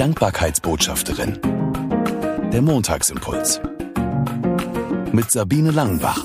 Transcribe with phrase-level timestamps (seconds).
[0.00, 1.38] Dankbarkeitsbotschafterin.
[2.50, 3.60] Der Montagsimpuls.
[5.12, 6.24] Mit Sabine Langenbach.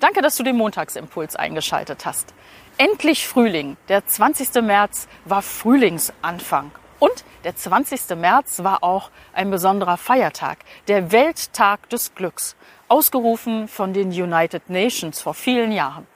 [0.00, 2.34] Danke, dass du den Montagsimpuls eingeschaltet hast.
[2.76, 3.78] Endlich Frühling.
[3.88, 4.60] Der 20.
[4.60, 6.72] März war Frühlingsanfang.
[6.98, 8.14] Und der 20.
[8.14, 12.54] März war auch ein besonderer Feiertag, der Welttag des Glücks,
[12.88, 16.06] ausgerufen von den United Nations vor vielen Jahren.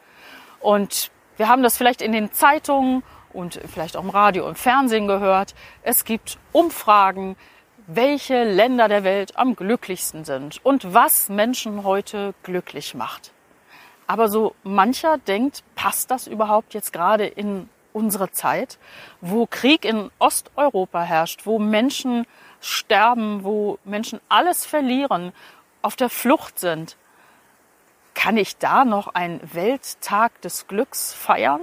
[0.59, 3.01] Und wir haben das vielleicht in den Zeitungen
[3.33, 5.55] und vielleicht auch im Radio und Fernsehen gehört.
[5.81, 7.35] Es gibt Umfragen,
[7.87, 13.31] welche Länder der Welt am glücklichsten sind und was Menschen heute glücklich macht.
[14.07, 18.77] Aber so mancher denkt, passt das überhaupt jetzt gerade in unsere Zeit,
[19.21, 22.25] wo Krieg in Osteuropa herrscht, wo Menschen
[22.59, 25.31] sterben, wo Menschen alles verlieren,
[25.81, 26.97] auf der Flucht sind.
[28.13, 31.61] Kann ich da noch einen Welttag des Glücks feiern?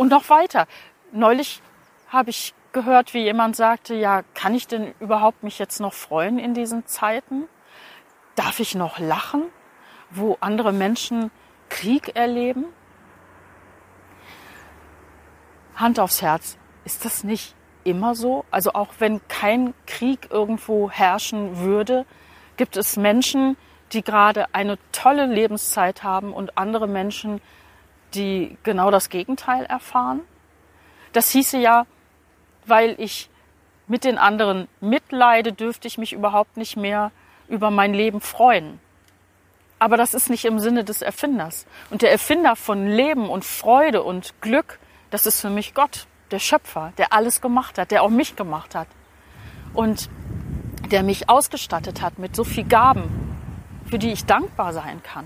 [0.00, 0.66] Und noch weiter.
[1.12, 1.60] Neulich
[2.08, 6.38] habe ich gehört, wie jemand sagte, ja, kann ich denn überhaupt mich jetzt noch freuen
[6.38, 7.48] in diesen Zeiten?
[8.34, 9.42] Darf ich noch lachen?
[10.10, 11.30] wo andere Menschen
[11.68, 12.64] Krieg erleben?
[15.76, 17.54] Hand aufs Herz, ist das nicht
[17.84, 18.44] immer so?
[18.50, 22.04] Also auch wenn kein Krieg irgendwo herrschen würde,
[22.56, 23.56] gibt es Menschen,
[23.92, 27.40] die gerade eine tolle Lebenszeit haben und andere Menschen,
[28.14, 30.20] die genau das Gegenteil erfahren?
[31.12, 31.86] Das hieße ja,
[32.66, 33.30] weil ich
[33.86, 37.10] mit den anderen mitleide, dürfte ich mich überhaupt nicht mehr
[37.48, 38.78] über mein Leben freuen.
[39.80, 41.66] Aber das ist nicht im Sinne des Erfinders.
[41.90, 44.78] Und der Erfinder von Leben und Freude und Glück,
[45.10, 48.74] das ist für mich Gott, der Schöpfer, der alles gemacht hat, der auch mich gemacht
[48.74, 48.86] hat.
[49.72, 50.08] Und
[50.90, 53.04] der mich ausgestattet hat mit so viel Gaben,
[53.88, 55.24] für die ich dankbar sein kann.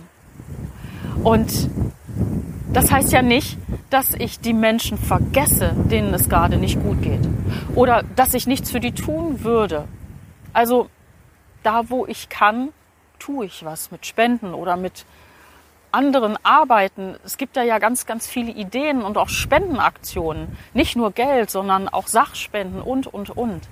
[1.23, 1.71] Und
[2.75, 3.57] das heißt ja nicht,
[3.89, 7.27] dass ich die Menschen vergesse, denen es gerade nicht gut geht.
[7.75, 9.87] Oder dass ich nichts für die tun würde.
[10.53, 10.91] Also
[11.63, 12.71] da, wo ich kann,
[13.19, 15.07] tue ich was mit Spenden oder mit
[15.93, 17.17] anderen Arbeiten.
[17.25, 20.57] Es gibt da ja ganz, ganz viele Ideen und auch Spendenaktionen.
[20.75, 23.69] Nicht nur Geld, sondern auch Sachspenden und, und, und.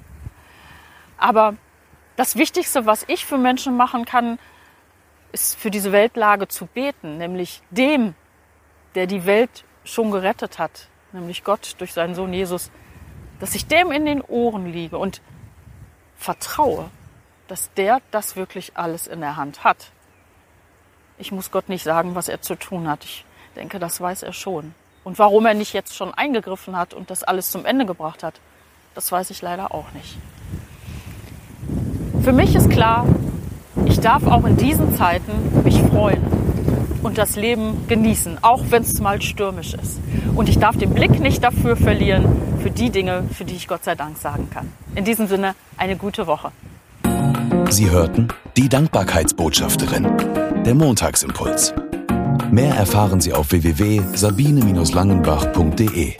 [1.18, 1.56] Aber
[2.16, 4.38] das Wichtigste, was ich für Menschen machen kann,
[5.32, 8.14] ist für diese Weltlage zu beten, nämlich dem,
[8.94, 12.70] der die Welt schon gerettet hat, nämlich Gott durch seinen Sohn Jesus,
[13.40, 15.20] dass ich dem in den Ohren liege und
[16.16, 16.90] vertraue,
[17.48, 19.90] dass der das wirklich alles in der Hand hat.
[21.18, 23.04] Ich muss Gott nicht sagen, was er zu tun hat.
[23.04, 23.24] Ich
[23.56, 24.74] denke, das weiß er schon.
[25.04, 28.40] Und warum er nicht jetzt schon eingegriffen hat und das alles zum Ende gebracht hat,
[28.94, 30.16] das weiß ich leider auch nicht.
[32.22, 33.06] Für mich ist klar,
[33.86, 36.41] ich darf auch in diesen Zeiten mich freuen
[37.02, 40.00] und das Leben genießen, auch wenn es mal stürmisch ist.
[40.34, 42.24] Und ich darf den Blick nicht dafür verlieren,
[42.62, 44.72] für die Dinge, für die ich Gott sei Dank sagen kann.
[44.94, 46.52] In diesem Sinne, eine gute Woche.
[47.70, 51.74] Sie hörten die Dankbarkeitsbotschafterin, der Montagsimpuls.
[52.50, 56.16] Mehr erfahren Sie auf www.sabine-langenbach.de.